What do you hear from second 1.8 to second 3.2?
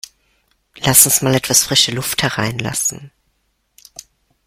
Luft hereinlassen!